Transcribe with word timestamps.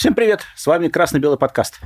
Всем 0.00 0.14
привет, 0.14 0.40
с 0.56 0.66
вами 0.66 0.88
Красно-Белый 0.88 1.36
подкаст. 1.36 1.78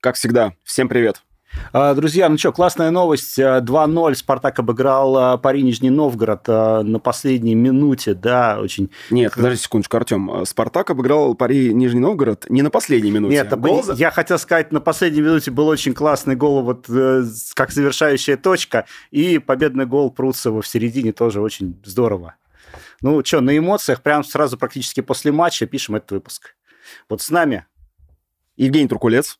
Как 0.00 0.16
всегда, 0.16 0.52
всем 0.64 0.86
привет. 0.86 1.22
А, 1.72 1.94
друзья, 1.94 2.28
ну 2.28 2.36
что, 2.36 2.52
классная 2.52 2.90
новость. 2.90 3.38
2-0 3.38 4.14
Спартак 4.16 4.58
обыграл 4.58 5.16
а, 5.16 5.38
Пари 5.38 5.62
Нижний 5.62 5.88
Новгород 5.88 6.42
а, 6.46 6.82
на 6.82 6.98
последней 6.98 7.54
минуте, 7.54 8.12
да, 8.12 8.58
очень... 8.60 8.90
Нет, 9.08 9.32
подожди 9.34 9.62
секундочку, 9.62 9.96
Артем. 9.96 10.44
Спартак 10.44 10.90
обыграл 10.90 11.34
Пари 11.34 11.72
Нижний 11.72 12.00
Новгород 12.00 12.44
не 12.50 12.60
на 12.60 12.68
последней 12.68 13.10
минуте. 13.10 13.34
Нет, 13.34 13.58
гол... 13.58 13.82
я 13.94 14.10
хотел 14.10 14.38
сказать, 14.38 14.70
на 14.70 14.82
последней 14.82 15.22
минуте 15.22 15.50
был 15.50 15.66
очень 15.68 15.94
классный 15.94 16.36
гол, 16.36 16.60
вот 16.60 16.84
э, 16.90 17.24
как 17.54 17.70
завершающая 17.70 18.36
точка, 18.36 18.84
и 19.10 19.38
победный 19.38 19.86
гол 19.86 20.10
Пруцева 20.10 20.60
в 20.60 20.66
середине 20.66 21.14
тоже 21.14 21.40
очень 21.40 21.80
здорово. 21.82 22.34
Ну 23.00 23.24
что, 23.24 23.40
на 23.40 23.56
эмоциях, 23.56 24.02
прям 24.02 24.22
сразу 24.22 24.58
практически 24.58 25.00
после 25.00 25.32
матча 25.32 25.64
пишем 25.64 25.96
этот 25.96 26.10
выпуск. 26.12 26.54
Вот 27.08 27.22
с 27.22 27.30
нами 27.30 27.66
Евгений 28.56 28.88
Туркулец, 28.88 29.38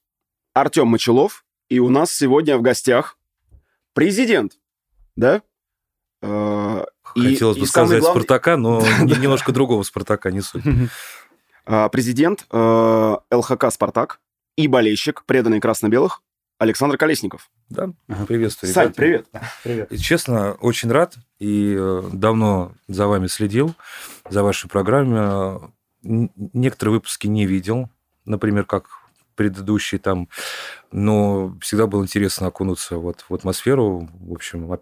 Артем 0.53 0.89
Мочелов, 0.89 1.45
и 1.69 1.79
у 1.79 1.89
нас 1.89 2.13
сегодня 2.13 2.57
в 2.57 2.63
гостях 2.63 3.19
президент, 3.93 4.59
да? 5.17 5.43
Э, 6.23 6.85
Хотелось 7.03 7.57
и, 7.57 7.61
бы 7.61 7.67
и 7.67 7.69
сказать 7.69 8.01
главный... 8.01 8.21
Спартака, 8.21 8.57
но 8.57 8.81
немножко 9.01 9.53
другого 9.53 9.83
Спартака, 9.83 10.31
не 10.31 10.41
суть. 10.41 10.65
А, 11.67 11.89
президент 11.89 12.47
э, 12.51 13.17
ЛХК 13.31 13.71
«Спартак» 13.71 14.21
и 14.57 14.69
болельщик, 14.69 15.25
преданный 15.25 15.61
красно-белых, 15.61 16.23
Александр 16.59 16.97
Колесников. 16.97 17.51
Да, 17.69 17.91
приветствую. 18.29 18.73
Сань, 18.73 18.93
привет. 18.93 19.27
привет. 19.63 19.91
И, 19.91 19.99
честно, 19.99 20.53
очень 20.53 20.91
рад 20.91 21.17
и 21.39 21.75
э, 21.77 22.03
давно 22.13 22.73
за 22.87 23.07
вами 23.07 23.27
следил, 23.27 23.75
за 24.29 24.43
вашей 24.43 24.69
программой. 24.69 25.73
Некоторые 26.05 26.95
выпуски 26.95 27.27
не 27.27 27.47
видел, 27.47 27.89
например, 28.25 28.65
как 28.65 28.89
предыдущий 29.35 29.99
там, 29.99 30.29
но 30.93 31.57
всегда 31.61 31.87
было 31.87 32.03
интересно 32.03 32.47
окунуться 32.47 32.99
вот 32.99 33.25
в 33.29 33.35
атмосферу, 33.35 34.09
в 34.21 34.33
общем, 34.33 34.79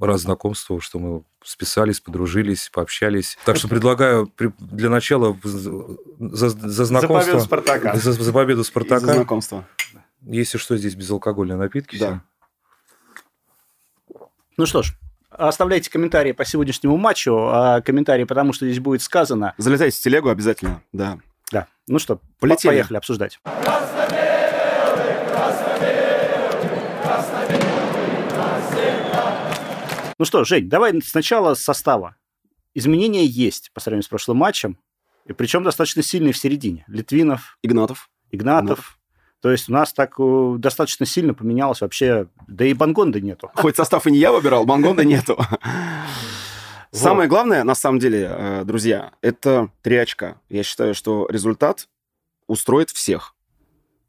раз 0.00 0.20
знакомства, 0.20 0.80
что 0.80 0.98
мы 0.98 1.24
списались, 1.42 2.00
подружились, 2.00 2.70
пообщались. 2.72 3.38
Так 3.44 3.56
что 3.56 3.68
предлагаю 3.68 4.32
для 4.58 4.90
начала 4.90 5.36
за, 5.42 6.48
за 6.50 6.84
знакомство... 6.84 7.20
За 7.20 7.26
победу 7.26 7.40
Спартака. 7.40 7.96
За, 7.96 8.12
за 8.12 8.32
победу 8.32 8.64
Спартака. 8.64 9.06
за 9.06 9.14
знакомство. 9.14 9.66
Если 10.22 10.58
что, 10.58 10.76
здесь 10.76 10.94
безалкогольные 10.94 11.56
напитки. 11.56 11.96
Да. 11.98 12.22
Все. 14.08 14.28
Ну 14.56 14.66
что 14.66 14.82
ж, 14.82 14.94
оставляйте 15.30 15.90
комментарии 15.90 16.32
по 16.32 16.44
сегодняшнему 16.44 16.96
матчу, 16.96 17.34
а 17.36 17.80
комментарии, 17.80 18.24
потому 18.24 18.52
что 18.52 18.66
здесь 18.66 18.80
будет 18.80 19.02
сказано. 19.02 19.54
Залетайте 19.58 19.96
в 19.96 20.00
телегу 20.00 20.28
обязательно, 20.28 20.82
да. 20.92 21.18
Да. 21.50 21.66
Ну 21.86 21.98
что, 21.98 22.20
Полетели. 22.40 22.72
поехали 22.72 22.96
обсуждать. 22.98 23.40
Ну 30.18 30.24
что, 30.24 30.42
Жень, 30.44 30.68
давай 30.68 31.00
сначала 31.00 31.54
с 31.54 31.62
состава. 31.62 32.16
Изменения 32.74 33.24
есть 33.24 33.70
по 33.72 33.80
сравнению 33.80 34.02
с 34.04 34.08
прошлым 34.08 34.38
матчем, 34.38 34.78
и 35.24 35.32
причем 35.32 35.62
достаточно 35.62 36.02
сильные 36.02 36.32
в 36.32 36.38
середине. 36.38 36.84
Литвинов. 36.88 37.58
Игнатов. 37.62 38.10
Игнатов. 38.30 38.66
Игнатов. 38.66 38.97
То 39.40 39.50
есть 39.50 39.68
у 39.68 39.72
нас 39.72 39.92
так 39.92 40.14
э, 40.18 40.54
достаточно 40.58 41.06
сильно 41.06 41.32
поменялось 41.32 41.80
вообще, 41.80 42.26
да 42.48 42.64
и 42.64 42.74
Бангонда 42.74 43.20
нету. 43.20 43.50
Хоть 43.54 43.76
состав 43.76 44.06
и 44.06 44.10
не 44.10 44.18
я 44.18 44.32
выбирал, 44.32 44.64
Бангонда 44.66 45.04
нету. 45.04 45.38
Самое 46.90 47.28
главное, 47.28 47.64
на 47.64 47.74
самом 47.74 47.98
деле, 48.00 48.28
э, 48.30 48.64
друзья, 48.64 49.12
это 49.20 49.70
три 49.82 49.96
очка. 49.96 50.40
Я 50.48 50.62
считаю, 50.62 50.94
что 50.94 51.28
результат 51.30 51.88
устроит 52.46 52.90
всех. 52.90 53.36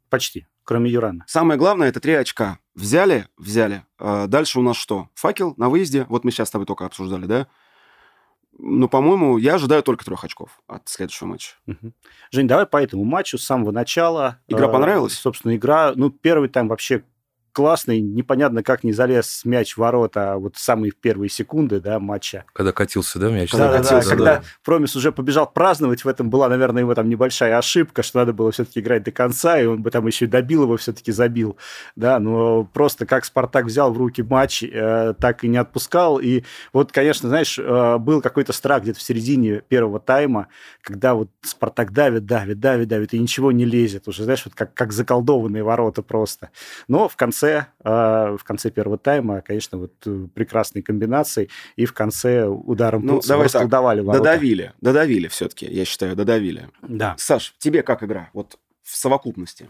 Почти, 0.08 0.46
кроме 0.64 0.90
Юрана. 0.90 1.24
Самое 1.28 1.58
главное, 1.58 1.88
это 1.88 2.00
три 2.00 2.14
очка. 2.14 2.58
Взяли, 2.74 3.28
взяли. 3.36 3.84
А 3.98 4.26
дальше 4.26 4.58
у 4.58 4.62
нас 4.62 4.76
что? 4.76 5.08
Факел 5.14 5.54
на 5.56 5.68
выезде. 5.68 6.06
Вот 6.08 6.24
мы 6.24 6.32
сейчас 6.32 6.48
с 6.48 6.50
тобой 6.50 6.66
только 6.66 6.86
обсуждали, 6.86 7.26
да? 7.26 7.46
Ну, 8.62 8.88
по-моему, 8.88 9.38
я 9.38 9.54
ожидаю 9.54 9.82
только 9.82 10.04
трех 10.04 10.22
очков 10.22 10.60
от 10.66 10.88
следующего 10.88 11.28
матча. 11.28 11.54
Угу. 11.66 11.92
Жень, 12.30 12.46
давай 12.46 12.66
по 12.66 12.82
этому 12.82 13.04
матчу 13.04 13.38
с 13.38 13.44
самого 13.44 13.70
начала. 13.70 14.38
Игра 14.48 14.68
э, 14.68 14.72
понравилась? 14.72 15.14
Собственно, 15.14 15.56
игра, 15.56 15.92
ну, 15.96 16.10
первый 16.10 16.48
тайм 16.48 16.68
вообще 16.68 17.02
классный, 17.52 18.00
непонятно, 18.00 18.62
как 18.62 18.84
не 18.84 18.92
залез 18.92 19.42
мяч 19.44 19.74
в 19.74 19.78
ворота 19.78 20.36
вот 20.36 20.56
в 20.56 20.60
самые 20.60 20.92
первые 20.92 21.28
секунды 21.28 21.80
да, 21.80 21.98
матча. 21.98 22.44
Когда 22.52 22.72
катился, 22.72 23.18
да, 23.18 23.30
мяч? 23.30 23.50
Когда 23.50 23.72
да, 23.72 23.78
катился, 23.78 23.94
да, 23.94 24.02
да. 24.02 24.16
Когда 24.16 24.42
Промис 24.64 24.96
уже 24.96 25.12
побежал 25.12 25.50
праздновать, 25.50 26.04
в 26.04 26.08
этом 26.08 26.30
была, 26.30 26.48
наверное, 26.48 26.82
его 26.82 26.94
там 26.94 27.08
небольшая 27.08 27.58
ошибка, 27.58 28.02
что 28.02 28.18
надо 28.18 28.32
было 28.32 28.50
все-таки 28.52 28.80
играть 28.80 29.02
до 29.02 29.10
конца, 29.10 29.60
и 29.60 29.66
он 29.66 29.82
бы 29.82 29.90
там 29.90 30.06
еще 30.06 30.24
и 30.26 30.28
добил 30.28 30.62
его, 30.64 30.76
все-таки 30.76 31.12
забил. 31.12 31.56
Да, 31.96 32.18
но 32.18 32.64
просто 32.64 33.06
как 33.06 33.24
Спартак 33.24 33.66
взял 33.66 33.92
в 33.92 33.98
руки 33.98 34.22
матч, 34.22 34.62
э, 34.62 35.14
так 35.18 35.44
и 35.44 35.48
не 35.48 35.56
отпускал. 35.56 36.18
И 36.18 36.44
вот, 36.72 36.92
конечно, 36.92 37.28
знаешь, 37.28 37.58
э, 37.58 37.98
был 37.98 38.20
какой-то 38.22 38.52
страх 38.52 38.82
где-то 38.82 38.98
в 38.98 39.02
середине 39.02 39.62
первого 39.68 40.00
тайма, 40.00 40.48
когда 40.82 41.14
вот 41.14 41.28
Спартак 41.42 41.92
давит, 41.92 42.26
давит, 42.26 42.60
давит, 42.60 42.88
давит, 42.88 43.14
и 43.14 43.18
ничего 43.18 43.52
не 43.52 43.64
лезет. 43.64 44.08
Уже, 44.08 44.24
знаешь, 44.24 44.44
вот 44.44 44.54
как, 44.54 44.74
как 44.74 44.92
заколдованные 44.92 45.62
ворота 45.62 46.02
просто. 46.02 46.50
Но 46.88 47.08
в 47.08 47.16
конце 47.16 47.49
конце, 47.50 47.66
а, 47.82 48.36
в 48.36 48.44
конце 48.44 48.70
первого 48.70 48.98
тайма, 48.98 49.40
конечно, 49.40 49.78
вот 49.78 49.92
э, 50.06 50.26
прекрасной 50.34 50.82
комбинацией, 50.82 51.48
и 51.76 51.84
в 51.84 51.92
конце 51.92 52.46
ударом 52.46 53.04
ну, 53.04 53.20
давай 53.26 53.48
так, 53.48 53.70
ворота. 53.70 54.18
Додавили, 54.18 54.72
додавили 54.80 55.28
все-таки, 55.28 55.66
я 55.66 55.84
считаю, 55.84 56.16
додавили. 56.16 56.68
Да. 56.82 57.14
Саш, 57.18 57.54
тебе 57.58 57.82
как 57.82 58.02
игра, 58.02 58.30
вот 58.32 58.58
в 58.82 58.96
совокупности? 58.96 59.68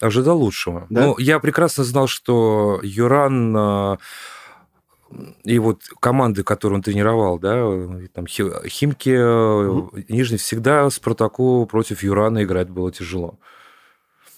Ожидал 0.00 0.38
лучшего. 0.38 0.86
Да? 0.90 1.06
Ну, 1.06 1.18
я 1.18 1.38
прекрасно 1.38 1.82
знал, 1.82 2.06
что 2.06 2.80
Юран 2.82 3.56
а, 3.56 3.98
и 5.44 5.58
вот 5.58 5.82
команды, 6.00 6.42
которые 6.42 6.76
он 6.76 6.82
тренировал, 6.82 7.38
да, 7.38 7.64
там 8.12 8.26
Химки, 8.26 9.16
угу. 9.16 9.96
Нижний, 10.08 10.38
всегда 10.38 10.90
Спартаку 10.90 11.66
против 11.66 12.02
Юрана 12.02 12.42
играть 12.42 12.68
было 12.68 12.92
тяжело. 12.92 13.38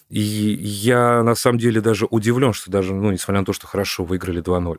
И 0.08 0.20
я 0.20 1.22
на 1.22 1.34
самом 1.34 1.58
деле 1.58 1.80
даже 1.80 2.06
удивлен, 2.06 2.52
что 2.52 2.70
даже, 2.70 2.94
ну, 2.94 3.10
несмотря 3.10 3.40
на 3.40 3.46
то, 3.46 3.52
что 3.52 3.66
хорошо 3.66 4.04
выиграли 4.04 4.42
2-0. 4.42 4.78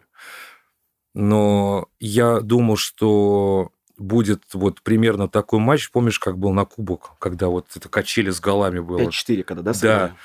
Но 1.13 1.87
я 1.99 2.39
думал, 2.39 2.77
что 2.77 3.71
будет 3.97 4.43
вот 4.53 4.81
примерно 4.81 5.27
такой 5.27 5.59
матч. 5.59 5.91
Помнишь, 5.91 6.19
как 6.19 6.37
был 6.37 6.51
на 6.51 6.65
Кубок, 6.65 7.11
когда 7.19 7.47
вот 7.47 7.67
это 7.75 7.89
качели 7.89 8.31
с 8.31 8.39
голами 8.39 8.79
было? 8.79 8.99
5-4, 8.99 9.43
когда, 9.43 9.73
да? 9.73 9.79
Да. 9.81 10.15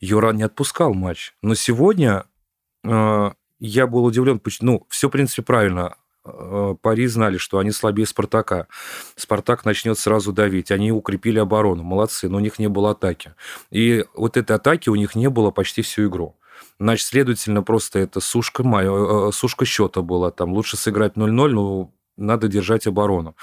Юран 0.00 0.36
не 0.36 0.42
отпускал 0.42 0.94
матч. 0.94 1.34
Но 1.42 1.54
сегодня 1.54 2.24
э, 2.84 3.30
я 3.58 3.86
был 3.86 4.04
удивлен. 4.04 4.40
Ну, 4.60 4.86
все, 4.88 5.08
в 5.08 5.10
принципе, 5.10 5.42
правильно. 5.42 5.96
Э, 6.24 6.74
Пари 6.80 7.06
знали, 7.06 7.36
что 7.36 7.58
они 7.58 7.70
слабее 7.70 8.06
Спартака. 8.06 8.66
Спартак 9.16 9.64
начнет 9.64 9.98
сразу 9.98 10.32
давить. 10.32 10.70
Они 10.70 10.92
укрепили 10.92 11.38
оборону. 11.38 11.82
Молодцы, 11.82 12.28
но 12.28 12.38
у 12.38 12.40
них 12.40 12.58
не 12.58 12.68
было 12.68 12.92
атаки. 12.92 13.34
И 13.70 14.04
вот 14.14 14.36
этой 14.36 14.56
атаки 14.56 14.88
у 14.88 14.94
них 14.94 15.14
не 15.14 15.28
было 15.28 15.50
почти 15.50 15.82
всю 15.82 16.08
игру. 16.08 16.36
Значит, 16.80 17.06
следовательно, 17.06 17.62
просто 17.62 17.98
это 17.98 18.20
сушка, 18.20 18.62
э, 18.62 19.30
сушка 19.32 19.64
счета 19.64 20.02
была. 20.02 20.30
Там 20.30 20.52
лучше 20.52 20.76
сыграть 20.76 21.16
0-0, 21.16 21.48
но 21.50 21.90
надо 22.16 22.48
держать 22.48 22.86
оборону 22.86 23.34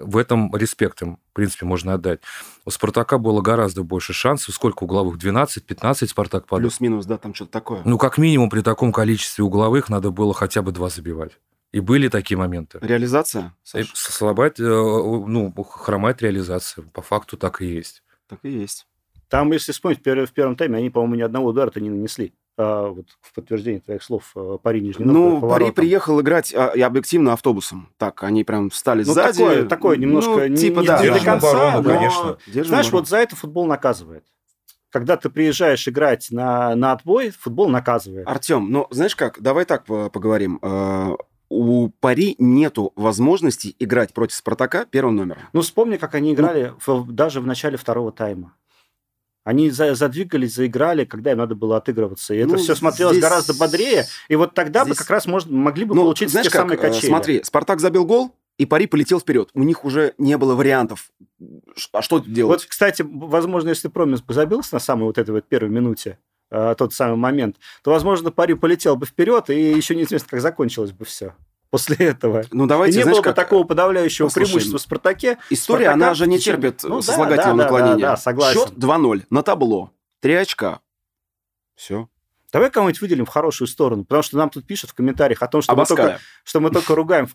в 0.00 0.16
этом 0.16 0.54
респект 0.54 1.02
им, 1.02 1.18
в 1.30 1.34
принципе, 1.34 1.66
можно 1.66 1.94
отдать. 1.94 2.20
У 2.64 2.70
«Спартака» 2.70 3.18
было 3.18 3.40
гораздо 3.40 3.82
больше 3.82 4.12
шансов. 4.12 4.54
Сколько 4.54 4.84
угловых? 4.84 5.18
12-15 5.22 6.06
«Спартак» 6.06 6.46
падал? 6.46 6.62
Плюс-минус, 6.62 7.06
да, 7.06 7.18
там 7.18 7.34
что-то 7.34 7.52
такое. 7.52 7.82
Ну, 7.84 7.98
как 7.98 8.18
минимум, 8.18 8.50
при 8.50 8.60
таком 8.62 8.92
количестве 8.92 9.44
угловых 9.44 9.88
надо 9.88 10.10
было 10.10 10.34
хотя 10.34 10.62
бы 10.62 10.72
два 10.72 10.88
забивать. 10.88 11.32
И 11.72 11.80
были 11.80 12.08
такие 12.08 12.36
моменты. 12.36 12.78
Реализация? 12.82 13.54
Саша? 13.62 13.90
Слабать, 13.94 14.58
э, 14.58 14.64
ну, 14.64 15.52
хромает 15.62 16.20
реализация. 16.20 16.84
По 16.92 17.02
факту 17.02 17.36
так 17.36 17.62
и 17.62 17.66
есть. 17.66 18.02
Так 18.28 18.40
и 18.42 18.50
есть. 18.50 18.86
Там, 19.28 19.52
если 19.52 19.70
вспомнить, 19.70 20.00
в 20.00 20.32
первом 20.32 20.56
тайме 20.56 20.78
они, 20.78 20.90
по-моему, 20.90 21.14
ни 21.14 21.22
одного 21.22 21.48
удара-то 21.50 21.80
не 21.80 21.88
нанесли. 21.88 22.34
А, 22.62 22.90
вот 22.90 23.06
в 23.22 23.34
подтверждение 23.34 23.80
твоих 23.80 24.02
слов 24.02 24.32
э, 24.36 24.58
Пари 24.62 24.82
Нижний 24.82 25.06
Ну, 25.06 25.40
Пари 25.40 25.70
приехал 25.70 26.20
играть 26.20 26.52
а, 26.54 26.72
и 26.74 26.80
объективно 26.82 27.32
автобусом. 27.32 27.88
Так, 27.96 28.22
они 28.22 28.44
прям 28.44 28.68
встали 28.68 29.02
ну, 29.02 29.14
сзади. 29.14 29.38
Такое, 29.38 29.64
такое 29.64 29.96
немножко 29.96 30.46
ну, 30.46 30.56
типа, 30.56 30.80
не, 30.80 30.86
да, 30.86 31.02
не 31.02 31.10
до 31.10 31.24
конца, 31.24 31.50
оборону, 31.50 31.82
но, 31.82 31.94
конечно. 31.96 32.38
Знаешь, 32.46 32.88
оборону. 32.88 32.90
вот 32.90 33.08
за 33.08 33.16
это 33.16 33.34
футбол 33.34 33.66
наказывает. 33.66 34.24
Когда 34.90 35.16
ты 35.16 35.30
приезжаешь 35.30 35.88
играть 35.88 36.26
на, 36.30 36.74
на 36.74 36.92
отбой, 36.92 37.30
футбол 37.30 37.70
наказывает. 37.70 38.28
Артем, 38.28 38.70
ну, 38.70 38.86
знаешь 38.90 39.16
как, 39.16 39.40
давай 39.40 39.64
так 39.64 39.86
поговорим 39.86 40.58
э, 40.60 41.16
у 41.48 41.88
Пари 41.88 42.36
нету 42.38 42.92
возможности 42.94 43.74
играть 43.78 44.12
против 44.12 44.36
Спартака 44.36 44.84
первым 44.84 45.16
номером. 45.16 45.42
Ну, 45.54 45.62
вспомни, 45.62 45.96
как 45.96 46.14
они 46.14 46.34
играли 46.34 46.74
ну, 46.86 46.96
в, 47.04 47.12
даже 47.12 47.40
в 47.40 47.46
начале 47.46 47.78
второго 47.78 48.12
тайма. 48.12 48.52
Они 49.44 49.70
за, 49.70 49.94
задвигались, 49.94 50.54
заиграли, 50.54 51.04
когда 51.04 51.32
им 51.32 51.38
надо 51.38 51.54
было 51.54 51.78
отыгрываться. 51.78 52.34
И 52.34 52.38
это 52.38 52.52
ну, 52.52 52.58
все 52.58 52.74
смотрелось 52.74 53.16
здесь... 53.16 53.24
гораздо 53.24 53.54
бодрее. 53.54 54.04
И 54.28 54.36
вот 54.36 54.54
тогда 54.54 54.84
здесь... 54.84 54.96
бы 54.96 54.98
как 54.98 55.10
раз 55.10 55.26
может, 55.26 55.50
могли 55.50 55.84
бы 55.84 55.94
ну, 55.94 56.02
получить 56.02 56.30
знаешь 56.30 56.46
те 56.46 56.52
как, 56.52 56.60
самые 56.62 56.78
качели. 56.78 57.06
Смотри, 57.06 57.42
Спартак 57.42 57.80
забил 57.80 58.04
гол, 58.04 58.34
и 58.58 58.66
пари 58.66 58.86
полетел 58.86 59.18
вперед. 59.18 59.48
У 59.54 59.62
них 59.62 59.84
уже 59.84 60.14
не 60.18 60.36
было 60.36 60.54
вариантов. 60.54 61.10
А 61.92 62.02
что 62.02 62.18
делать? 62.18 62.60
Вот, 62.60 62.68
кстати, 62.68 63.02
возможно, 63.02 63.70
если 63.70 63.88
Промис 63.88 64.20
бы 64.20 64.34
забился 64.34 64.74
на 64.74 64.80
самой 64.80 65.04
вот 65.04 65.16
этой 65.16 65.30
вот 65.30 65.46
первой 65.46 65.70
минуте, 65.70 66.18
э, 66.50 66.74
тот 66.76 66.92
самый 66.92 67.16
момент, 67.16 67.56
то, 67.82 67.90
возможно, 67.90 68.30
пари 68.30 68.54
полетел 68.54 68.96
бы 68.96 69.06
вперед, 69.06 69.48
и 69.48 69.72
еще 69.72 69.94
неизвестно, 69.94 70.28
как 70.28 70.42
закончилось 70.42 70.92
бы 70.92 71.06
все 71.06 71.34
после 71.70 71.96
этого. 71.96 72.44
Ну, 72.50 72.66
давайте, 72.66 72.96
и 72.96 72.98
не 72.98 73.02
знаешь, 73.04 73.16
было 73.16 73.22
бы 73.22 73.26
как... 73.26 73.36
такого 73.36 73.64
подавляющего 73.64 74.26
Послушай, 74.26 74.46
преимущества 74.46 74.78
в 74.78 74.82
«Спартаке». 74.82 75.38
История, 75.50 75.86
Спартака 75.86 76.06
она 76.06 76.14
же 76.14 76.26
не 76.26 76.38
терпит 76.38 76.82
Ну, 76.82 76.96
да, 76.96 77.02
сослагательного 77.02 77.56
да, 77.56 77.64
да, 77.64 77.70
наклонения. 77.70 78.02
Да, 78.02 78.10
да, 78.10 78.16
согласен. 78.16 78.60
Счет 78.60 78.72
2-0 78.72 79.24
на 79.30 79.42
табло. 79.42 79.92
Три 80.20 80.34
очка. 80.34 80.80
Все. 81.74 82.08
Давай 82.52 82.70
кого-нибудь 82.70 83.00
выделим 83.00 83.24
в 83.26 83.28
хорошую 83.28 83.68
сторону, 83.68 84.04
потому 84.04 84.22
что 84.22 84.36
нам 84.36 84.50
тут 84.50 84.66
пишут 84.66 84.90
в 84.90 84.94
комментариях 84.94 85.40
о 85.40 85.46
том, 85.46 85.62
что, 85.62 85.76
мы 85.76 85.86
только, 85.86 86.18
что 86.42 86.60
мы 86.60 86.70
только 86.70 86.96
ругаем, 86.96 87.28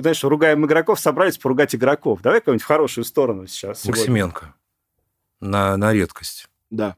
знаешь, 0.00 0.24
ругаем 0.24 0.64
игроков, 0.64 0.98
собрались 0.98 1.36
поругать 1.36 1.74
игроков. 1.74 2.22
Давай 2.22 2.40
кого-нибудь 2.40 2.62
в 2.62 2.66
хорошую 2.66 3.04
сторону 3.04 3.46
сейчас. 3.46 3.82
сегодня. 3.82 4.00
Максименко. 4.00 4.54
На, 5.40 5.76
на 5.76 5.92
редкость. 5.92 6.48
Да. 6.70 6.96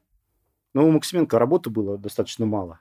Ну, 0.74 0.86
у 0.86 0.92
Максименко 0.92 1.38
работы 1.38 1.70
было 1.70 1.98
достаточно 1.98 2.46
мало. 2.46 2.80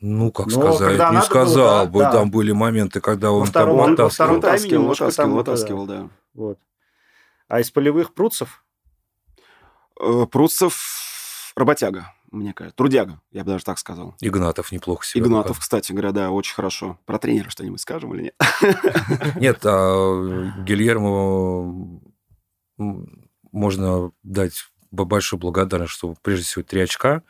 Ну, 0.00 0.30
как 0.30 0.46
Но 0.46 0.52
сказать, 0.52 0.98
не 0.98 1.10
было, 1.12 1.20
сказал 1.22 1.86
да, 1.86 1.90
бы. 1.90 1.98
да. 2.00 2.12
Там 2.12 2.30
были 2.30 2.52
моменты, 2.52 3.00
когда 3.00 3.32
он 3.32 3.46
там 3.48 3.70
во 3.70 3.86
вытаскивал. 3.86 4.10
втором 4.10 4.40
тайме 4.40 4.56
Вытаскивал, 4.56 4.82
немножко 4.82 5.04
вытаскивал, 5.04 5.26
там, 5.28 5.36
вытаскивал, 5.36 5.86
да. 5.86 6.08
Вот. 6.34 6.58
А 7.48 7.60
из 7.60 7.70
полевых 7.70 8.12
Пруцев? 8.12 8.62
Э, 9.98 10.26
Пруцев 10.30 11.52
работяга, 11.56 12.12
мне 12.30 12.52
кажется. 12.52 12.76
Трудяга, 12.76 13.20
я 13.30 13.42
бы 13.44 13.52
даже 13.52 13.64
так 13.64 13.78
сказал. 13.78 14.14
Игнатов 14.20 14.70
неплохо 14.72 15.06
себя 15.06 15.24
Игнатов, 15.24 15.58
кстати 15.60 15.92
говоря, 15.92 16.12
да, 16.12 16.30
очень 16.30 16.54
хорошо. 16.54 16.98
Про 17.06 17.18
тренера 17.18 17.48
что-нибудь 17.48 17.80
скажем 17.80 18.14
или 18.14 18.24
нет? 18.24 18.34
показал. 18.36 19.32
Нет, 19.40 19.60
а 19.64 20.52
Гильермо 20.66 22.00
можно 23.52 24.12
дать 24.22 24.66
большую 24.90 25.40
благодарность, 25.40 25.92
что 25.92 26.14
прежде 26.22 26.44
всего 26.44 26.62
три 26.62 26.80
очка. 26.80 27.22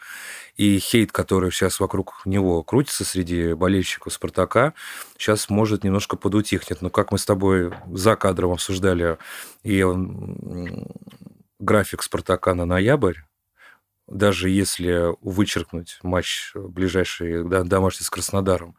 И 0.56 0.78
хейт, 0.78 1.12
который 1.12 1.50
сейчас 1.50 1.80
вокруг 1.80 2.22
него 2.24 2.62
крутится 2.62 3.04
среди 3.04 3.52
болельщиков 3.52 4.12
«Спартака», 4.12 4.72
сейчас 5.18 5.50
может 5.50 5.84
немножко 5.84 6.16
подутихнет. 6.16 6.82
Но 6.82 6.90
как 6.90 7.12
мы 7.12 7.18
с 7.18 7.24
тобой 7.26 7.72
за 7.92 8.16
кадром 8.16 8.52
обсуждали 8.52 9.18
и 9.62 9.84
график 11.58 12.02
«Спартака» 12.02 12.54
на 12.54 12.64
ноябрь, 12.64 13.16
даже 14.06 14.48
если 14.48 15.14
вычеркнуть 15.20 15.98
матч 16.02 16.52
ближайший 16.54 17.44
домашний 17.64 18.04
с 18.04 18.10
Краснодаром, 18.10 18.76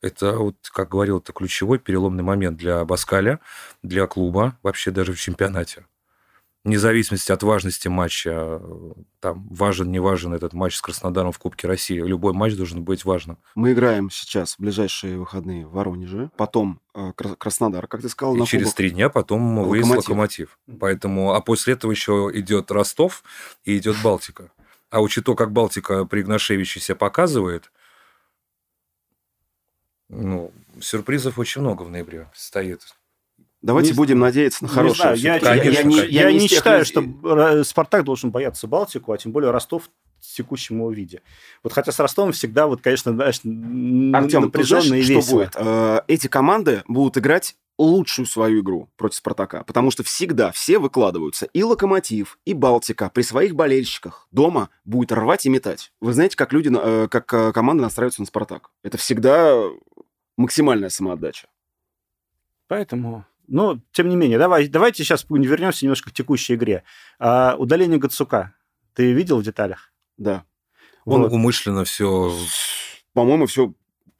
это, 0.00 0.36
вот, 0.36 0.56
как 0.72 0.90
говорил, 0.90 1.18
это 1.18 1.32
ключевой 1.32 1.78
переломный 1.78 2.22
момент 2.22 2.58
для 2.58 2.84
Баскаля, 2.84 3.40
для 3.82 4.06
клуба, 4.06 4.58
вообще 4.62 4.90
даже 4.90 5.12
в 5.12 5.20
чемпионате. 5.20 5.86
Вне 6.64 6.78
зависимости 6.78 7.30
от 7.30 7.42
важности 7.42 7.88
матча, 7.88 8.58
там, 9.20 9.46
важен, 9.50 9.92
не 9.92 9.98
важен 9.98 10.32
этот 10.32 10.54
матч 10.54 10.76
с 10.76 10.80
Краснодаром 10.80 11.30
в 11.30 11.38
Кубке 11.38 11.68
России, 11.68 12.00
любой 12.00 12.32
матч 12.32 12.54
должен 12.56 12.82
быть 12.82 13.04
важным. 13.04 13.36
Мы 13.54 13.74
играем 13.74 14.10
сейчас 14.10 14.54
в 14.54 14.60
ближайшие 14.60 15.18
выходные 15.18 15.66
в 15.66 15.72
Воронеже. 15.72 16.30
Потом 16.38 16.80
э, 16.94 17.12
Кра- 17.16 17.36
Краснодар, 17.36 17.86
как 17.86 18.00
ты 18.00 18.08
сказал, 18.08 18.34
И 18.34 18.38
на 18.38 18.46
через 18.46 18.72
три 18.72 18.90
дня 18.90 19.10
потом 19.10 19.62
выезд 19.64 19.90
Локомотив. 19.90 20.08
локомотив. 20.08 20.58
Поэтому, 20.80 21.34
а 21.34 21.42
после 21.42 21.74
этого 21.74 21.90
еще 21.90 22.30
идет 22.32 22.70
Ростов 22.70 23.24
и 23.64 23.76
идет 23.76 23.96
Балтика. 24.02 24.50
А 24.88 25.02
учитывая, 25.02 25.36
как 25.36 25.52
Балтика 25.52 26.06
при 26.06 26.22
Игнашевиче 26.22 26.80
себя 26.80 26.96
показывает, 26.96 27.70
ну, 30.08 30.50
сюрпризов 30.80 31.38
очень 31.38 31.60
много 31.60 31.82
в 31.82 31.90
ноябре 31.90 32.30
стоит. 32.34 32.80
Давайте 33.64 33.90
Не 33.92 33.96
будем 33.96 34.18
надеяться 34.18 34.62
на 34.64 34.68
Не 34.68 34.74
хорошее. 34.74 35.16
знаю, 35.16 35.18
я. 35.18 35.40
Конечно, 35.40 35.68
я 35.70 35.82
не, 35.82 35.94
конечно. 35.96 36.12
я 36.14 36.32
не 36.32 36.38
не 36.40 36.48
считаю, 36.48 36.80
людей- 36.80 36.90
что 36.92 37.00
Ра- 37.00 37.64
Спартак 37.64 38.04
должен 38.04 38.30
бояться 38.30 38.66
Балтику, 38.66 39.12
а 39.12 39.18
тем 39.18 39.32
более 39.32 39.50
Ростов 39.50 39.84
в 40.20 40.34
текущем 40.36 40.76
его 40.76 40.90
виде. 40.92 41.22
Вот 41.62 41.72
хотя 41.72 41.90
с 41.90 41.98
Ростовом 41.98 42.32
всегда, 42.32 42.66
вот, 42.66 42.82
конечно, 42.82 43.12
знаешь, 43.12 43.38
Артем, 43.38 44.42
напряженно 44.42 44.82
и 44.82 45.02
знаешь, 45.02 45.04
что 45.06 45.14
весело. 45.14 45.38
будет? 45.38 45.52
Э, 45.56 46.00
Эти 46.08 46.26
команды 46.28 46.82
будут 46.88 47.16
играть 47.18 47.56
лучшую 47.78 48.26
свою 48.26 48.60
игру 48.60 48.88
против 48.96 49.16
Спартака, 49.16 49.64
потому 49.64 49.90
что 49.90 50.02
всегда 50.04 50.52
все 50.52 50.78
выкладываются. 50.78 51.46
И 51.46 51.62
Локомотив, 51.62 52.38
и 52.44 52.52
Балтика 52.54 53.10
при 53.12 53.22
своих 53.22 53.54
болельщиках 53.54 54.28
дома 54.30 54.68
будет 54.84 55.10
рвать 55.10 55.46
и 55.46 55.48
метать. 55.48 55.90
Вы 56.00 56.12
знаете, 56.12 56.36
как 56.36 56.52
люди, 56.52 56.70
э, 56.72 57.08
как 57.10 57.32
э, 57.32 57.52
команды 57.52 57.82
настраиваются 57.82 58.20
на 58.20 58.26
Спартак? 58.26 58.70
Это 58.82 58.96
всегда 58.98 59.58
максимальная 60.36 60.88
самоотдача. 60.90 61.48
Поэтому, 62.68 63.24
но, 63.48 63.78
тем 63.92 64.08
не 64.08 64.16
менее, 64.16 64.38
давай, 64.38 64.68
давайте 64.68 65.04
сейчас 65.04 65.26
вернемся 65.28 65.84
немножко 65.84 66.10
к 66.10 66.12
текущей 66.14 66.54
игре. 66.54 66.82
А, 67.18 67.56
удаление 67.58 67.98
Гацука 67.98 68.54
ты 68.94 69.12
видел 69.12 69.38
в 69.38 69.42
деталях? 69.42 69.92
Да. 70.16 70.44
Он 71.04 71.22
Вот. 71.22 71.32
умышленно 71.32 71.84
все... 71.84 72.32
По-моему, 73.12 73.46
все 73.46 73.68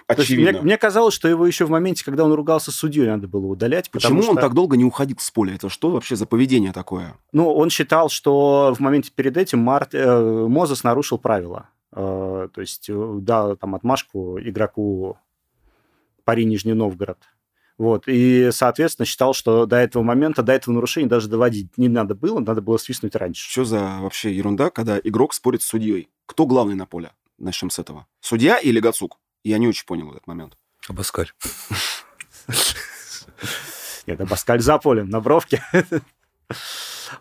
То 0.07 0.15
есть 0.19 0.31
очевидно. 0.31 0.53
мне, 0.53 0.61
мне 0.63 0.79
казалось, 0.79 1.15
что 1.15 1.29
его 1.29 1.47
еще 1.47 1.65
в 1.65 1.71
моменте, 1.71 2.05
когда 2.05 2.25
он 2.25 2.33
ругался 2.33 2.71
с 2.71 2.75
судьей, 2.77 3.07
надо 3.07 3.27
было 3.27 3.47
удалять. 3.47 3.91
Почему 3.91 4.19
он 4.19 4.23
что- 4.25 4.35
так 4.35 4.55
долго 4.55 4.77
не 4.77 4.85
уходил 4.85 5.17
с 5.19 5.31
поля? 5.31 5.55
Это 5.55 5.69
что 5.69 5.91
вообще 5.91 6.17
за 6.17 6.27
поведение 6.27 6.73
такое? 6.73 7.17
Ну, 7.33 7.53
он 7.53 7.71
считал, 7.71 8.09
что 8.11 8.75
в 8.77 8.81
моменте 8.81 9.11
перед 9.15 9.37
этим 9.37 9.61
Март, 9.61 9.95
э, 9.95 10.47
Мозес 10.49 10.85
нарушил 10.85 11.19
правила. 11.19 11.69
Э, 11.93 12.49
то 12.53 12.61
есть 12.61 12.91
э, 12.91 13.17
дал 13.21 13.57
там 13.57 13.75
отмашку 13.75 14.39
игроку 14.41 15.17
Пари 16.25 16.45
Нижний 16.45 16.75
Новгород. 16.75 17.19
Вот. 17.77 18.05
И, 18.07 18.51
соответственно, 18.53 19.07
считал, 19.07 19.35
что 19.35 19.67
до 19.67 19.77
этого 19.77 20.03
момента, 20.03 20.43
до 20.43 20.53
этого 20.53 20.75
нарушения 20.75 21.09
даже 21.09 21.29
доводить 21.29 21.77
не 21.77 21.89
надо 21.89 22.15
было, 22.15 22.39
надо 22.39 22.61
было 22.61 22.77
свистнуть 22.77 23.17
раньше. 23.17 23.51
Что 23.51 23.65
за 23.65 23.99
вообще 24.01 24.33
ерунда, 24.33 24.71
когда 24.71 24.99
игрок 25.03 25.35
спорит 25.35 25.63
с 25.63 25.67
судьей? 25.67 26.09
Кто 26.27 26.47
главный 26.47 26.75
на 26.77 26.87
поле? 26.87 27.11
Начнем 27.39 27.71
с 27.71 27.79
этого. 27.79 28.07
Судья 28.21 28.59
или 28.59 28.79
Гацук? 28.79 29.19
Я 29.43 29.59
не 29.59 29.67
очень 29.67 29.87
понял 29.87 30.11
этот 30.11 30.27
момент. 30.27 30.57
Абаскаль. 30.89 31.33
Нет, 34.07 34.21
а 34.21 34.27
Баскаль 34.27 34.61
за 34.61 34.79
полем, 34.79 35.09
на 35.09 35.21
бровке. 35.21 35.63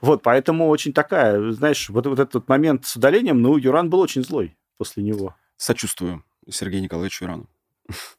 Вот, 0.01 0.23
поэтому 0.23 0.69
очень 0.69 0.93
такая, 0.93 1.51
знаешь, 1.51 1.89
вот, 1.89 2.07
вот 2.07 2.17
этот 2.17 2.47
момент 2.47 2.85
с 2.85 2.95
удалением, 2.95 3.41
ну, 3.41 3.57
Юран 3.57 3.89
был 3.89 3.99
очень 3.99 4.23
злой 4.23 4.57
после 4.77 5.03
него. 5.03 5.35
Сочувствую 5.57 6.23
Сергею 6.49 6.83
Николаевичу 6.83 7.25
Ирану. 7.25 7.47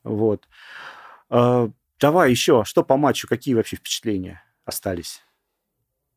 Вот. 0.02 0.46
Давай 2.04 2.30
еще, 2.30 2.64
что 2.66 2.82
по 2.84 2.96
матчу, 2.96 3.26
какие 3.26 3.54
вообще 3.54 3.76
впечатления 3.76 4.42
остались? 4.66 5.22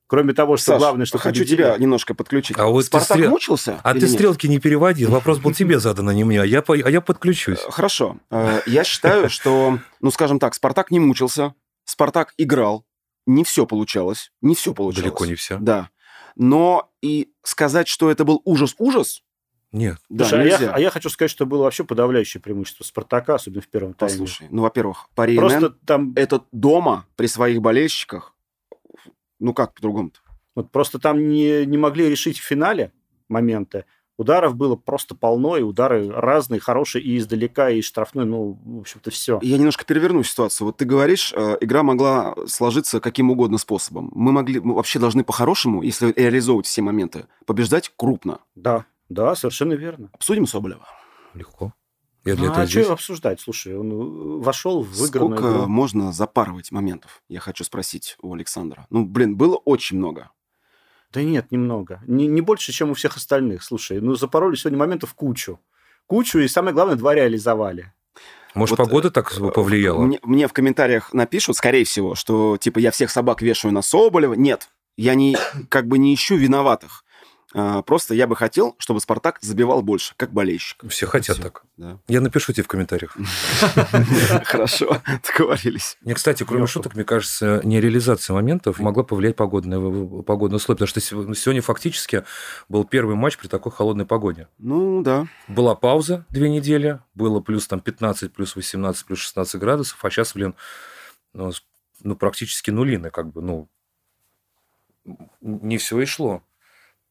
Кроме 0.09 0.33
того, 0.33 0.55
что 0.57 0.65
Саш, 0.71 0.79
главное, 0.79 1.05
что 1.05 1.17
хочу 1.17 1.39
победили. 1.41 1.57
тебя 1.57 1.77
немножко 1.77 2.13
подключить. 2.13 2.57
А 2.57 2.65
вот 2.67 2.81
ты 2.81 2.87
Спартак 2.87 3.17
стрел- 3.17 3.29
мучился? 3.29 3.79
А 3.83 3.93
ты 3.93 4.01
нет? 4.01 4.09
стрелки 4.11 4.47
не 4.47 4.59
переводи. 4.59 5.05
Вопрос 5.05 5.39
был 5.39 5.53
тебе 5.53 5.79
задан, 5.79 6.07
а 6.09 6.13
не 6.13 6.23
мне. 6.23 6.41
А 6.41 6.45
я, 6.45 6.61
по- 6.61 6.73
а 6.75 6.89
я 6.89 7.01
подключусь. 7.01 7.59
Э, 7.65 7.71
Хорошо. 7.71 8.17
Э, 8.31 8.61
Я 8.65 8.83
считаю, 8.85 9.29
что, 9.29 9.79
ну, 9.99 10.11
скажем 10.11 10.39
так, 10.39 10.53
Спартак 10.55 10.91
не 10.91 10.99
мучился, 11.01 11.53
Спартак 11.83 12.33
играл, 12.37 12.85
не 13.25 13.43
все 13.43 13.65
получалось, 13.65 14.31
не 14.41 14.55
все 14.55 14.73
получалось. 14.73 15.03
Далеко 15.03 15.25
не 15.25 15.35
все. 15.35 15.57
Да. 15.59 15.89
Но 16.37 16.89
и 17.01 17.29
сказать, 17.43 17.87
что 17.89 18.09
это 18.09 18.23
был 18.23 18.41
ужас-ужас, 18.45 19.23
Нет. 19.71 19.97
да, 20.09 20.25
Слушай, 20.25 20.41
а, 20.41 20.43
нельзя. 20.43 20.65
я, 20.65 20.73
а 20.73 20.79
я 20.79 20.89
хочу 20.89 21.09
сказать, 21.09 21.29
что 21.29 21.45
было 21.45 21.63
вообще 21.63 21.83
подавляющее 21.83 22.41
преимущество 22.41 22.83
Спартака, 22.83 23.35
особенно 23.35 23.61
в 23.61 23.67
первом 23.67 23.93
тайме. 23.93 24.13
Послушай, 24.13 24.47
ну, 24.49 24.61
во-первых, 24.61 25.09
Пари 25.13 25.37
Просто 25.37 25.71
там, 25.85 26.13
этот 26.15 26.45
дома 26.51 27.05
при 27.15 27.27
своих 27.27 27.61
болельщиках, 27.61 28.33
ну 29.39 29.53
как 29.53 29.73
по-другому-то? 29.73 30.19
вот 30.57 30.71
просто 30.71 30.97
там 30.97 31.29
не, 31.29 31.67
не 31.67 31.77
могли 31.77 32.09
решить 32.09 32.39
в 32.39 32.43
финале 32.43 32.91
моменты. 33.29 33.85
Ударов 34.17 34.55
было 34.55 34.75
просто 34.75 35.13
полно, 35.13 35.55
и 35.55 35.61
удары 35.61 36.09
разные, 36.09 36.59
хорошие 36.59 37.03
и 37.03 37.19
издалека, 37.19 37.69
и 37.69 37.77
из 37.77 37.85
штрафной, 37.85 38.25
ну, 38.25 38.59
в 38.65 38.79
общем-то, 38.79 39.11
все. 39.11 39.37
Я 39.43 39.57
немножко 39.59 39.85
переверну 39.85 40.23
ситуацию. 40.23 40.65
Вот 40.65 40.77
ты 40.77 40.85
говоришь, 40.85 41.31
э, 41.35 41.57
игра 41.61 41.83
могла 41.83 42.33
сложиться 42.47 42.99
каким 42.99 43.29
угодно 43.29 43.59
способом. 43.59 44.11
Мы 44.15 44.31
могли, 44.31 44.59
мы 44.59 44.73
вообще 44.73 44.97
должны 44.97 45.23
по-хорошему, 45.23 45.83
если 45.83 46.11
реализовывать 46.13 46.65
все 46.65 46.81
моменты, 46.81 47.27
побеждать 47.45 47.93
крупно. 47.95 48.39
Да, 48.55 48.85
да, 49.09 49.35
совершенно 49.35 49.73
верно. 49.73 50.09
Обсудим 50.13 50.47
Соболева. 50.47 50.87
Легко. 51.33 51.73
Я 52.25 52.35
для 52.35 52.45
Ну, 52.45 52.51
этого 52.51 52.63
а 52.63 52.65
здесь. 52.65 52.83
что 52.83 52.93
обсуждать? 52.93 53.39
Слушай, 53.39 53.77
он 53.77 53.91
э, 53.91 54.43
вошел 54.43 54.83
в 54.83 54.89
выигранную 54.89 55.37
Сколько 55.37 55.57
игру. 55.59 55.67
можно 55.67 56.11
запарывать 56.11 56.71
моментов? 56.71 57.21
Я 57.29 57.39
хочу 57.39 57.63
спросить 57.63 58.17
у 58.21 58.33
Александра. 58.33 58.85
Ну, 58.89 59.05
блин, 59.05 59.37
было 59.37 59.55
очень 59.55 59.97
много. 59.97 60.29
Да 61.13 61.23
нет, 61.23 61.51
немного. 61.51 62.01
Не, 62.05 62.27
не 62.27 62.41
больше, 62.41 62.73
чем 62.73 62.91
у 62.91 62.95
всех 62.95 63.15
остальных. 63.15 63.63
Слушай, 63.63 64.01
ну 64.01 64.15
запороли 64.15 64.55
сегодня 64.57 64.77
моментов 64.77 65.13
кучу. 65.13 65.59
Кучу, 66.05 66.39
и 66.39 66.47
самое 66.49 66.73
главное, 66.73 66.95
два 66.97 67.15
реализовали. 67.15 67.93
Может, 68.55 68.77
Вот, 68.77 68.85
погода 68.85 69.09
так 69.11 69.31
Э, 69.39 69.49
повлияла? 69.51 70.01
Мне, 70.01 70.19
мне 70.23 70.47
в 70.49 70.53
комментариях 70.53 71.13
напишут, 71.13 71.55
скорее 71.55 71.85
всего, 71.85 72.15
что 72.15 72.57
типа 72.57 72.79
я 72.79 72.91
всех 72.91 73.09
собак 73.09 73.41
вешаю 73.41 73.73
на 73.73 73.81
Соболева. 73.81 74.33
Нет, 74.33 74.69
я 74.97 75.15
не 75.15 75.37
как 75.69 75.87
бы 75.87 75.97
не 75.97 76.13
ищу 76.13 76.35
виноватых. 76.35 77.05
А, 77.59 77.81
Просто 77.81 78.13
я 78.13 78.27
бы 78.27 78.35
хотел, 78.35 78.75
чтобы 78.77 78.99
Спартак 78.99 79.39
забивал 79.41 79.81
больше, 79.81 80.13
как 80.15 80.31
болельщик. 80.31 80.77
Все 80.89 81.07
хотят 81.07 81.37
Всё. 81.37 81.43
так. 81.43 81.63
Да. 81.75 81.97
Я 82.07 82.21
напишу 82.21 82.53
тебе 82.53 82.63
в 82.63 82.67
комментариях. 82.67 83.17
Хорошо, 84.45 85.01
договорились. 85.25 85.97
Мне, 86.01 86.13
кстати, 86.13 86.43
кроме 86.43 86.67
шуток, 86.67 86.93
мне 86.93 87.03
кажется, 87.03 87.61
нереализация 87.63 88.35
моментов 88.35 88.77
могла 88.77 89.03
повлиять 89.03 89.35
погодные, 89.35 89.79
погодные 90.23 90.57
условия, 90.57 90.77
потому 90.77 90.87
что 90.87 90.99
сего- 90.99 91.33
сегодня 91.33 91.63
фактически 91.63 92.23
был 92.69 92.85
первый 92.85 93.15
матч 93.15 93.37
при 93.39 93.47
такой 93.47 93.71
холодной 93.71 94.05
погоде. 94.05 94.47
Ну, 94.59 95.01
да. 95.01 95.25
Была 95.47 95.73
пауза 95.73 96.25
две 96.29 96.49
недели, 96.49 96.99
было 97.15 97.39
плюс 97.39 97.67
там 97.67 97.79
15, 97.79 98.33
плюс 98.33 98.55
18, 98.55 99.03
плюс 99.05 99.17
16 99.19 99.59
градусов, 99.59 100.05
а 100.05 100.09
сейчас, 100.11 100.33
блин, 100.33 100.53
ну, 101.33 101.51
ну, 102.03 102.15
практически 102.15 102.69
нулины, 102.69 103.09
как 103.09 103.31
бы, 103.31 103.41
ну, 103.41 103.67
не 105.41 105.79
все 105.79 105.99
и 106.01 106.05
шло. 106.05 106.43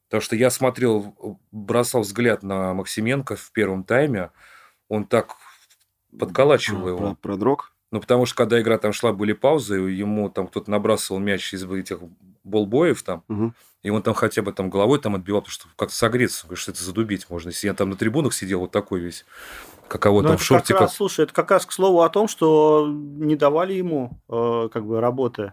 Потому 0.09 0.21
что 0.21 0.37
я 0.37 0.51
смотрел, 0.51 1.15
бросал 1.51 2.03
взгляд 2.03 2.43
на 2.43 2.75
Максименко 2.75 3.37
в 3.37 3.51
первом 3.53 3.83
тайме, 3.85 4.31
он 4.89 5.05
так 5.05 5.35
подколачивал 6.19 6.87
А, 6.87 6.91
его. 6.91 6.99
Про, 6.99 7.15
про 7.17 7.37
дрог. 7.37 7.73
Ну, 7.93 8.01
потому 8.01 8.27
что, 8.27 8.37
когда 8.37 8.61
игра 8.61 8.79
там 8.79 8.93
шла, 8.93 9.13
были 9.13 9.33
паузы, 9.33 9.77
ему 9.77 10.29
там 10.29 10.49
кто-то 10.49 10.71
набрасывал 10.71 11.21
мяч 11.21 11.55
из 11.55 11.65
этих 11.65 11.99
болбоев 12.45 13.03
там, 13.03 13.23
Мгм. 13.29 13.55
и 13.83 13.91
он 13.91 14.03
там 14.03 14.15
хотя 14.15 14.43
бы 14.43 14.53
там 14.53 14.71
головой 14.71 15.01
там 15.01 15.15
отбивал, 15.15 15.41
потому 15.41 15.53
что 15.53 15.67
как-то 15.77 15.95
согреться, 15.95 16.47
что 16.55 16.71
это 16.73 16.83
задубить 16.83 17.29
можно. 17.31 17.49
Если 17.51 17.67
я 17.67 17.75
там 17.75 17.91
на 17.91 17.97
трибунах 17.97 18.35
сидел 18.35 18.61
вот 18.61 18.71
такой 18.73 19.01
весь, 19.01 19.25
каково 19.89 20.23
Ну, 20.23 20.29
там 20.29 20.35
это 20.35 20.45
в 20.45 20.49
как 20.49 20.59
шортиках. 20.59 20.81
раз, 20.83 20.95
слушай, 20.95 21.25
это 21.25 21.33
как 21.33 21.51
раз 21.51 21.67
к 21.67 21.73
слову 21.73 22.03
о 22.03 22.09
том, 22.09 22.29
что 22.29 22.87
не 22.89 23.35
давали 23.37 23.73
ему 23.75 24.21
э, 24.29 24.69
как 24.73 24.85
бы 24.87 25.01
работы 25.01 25.53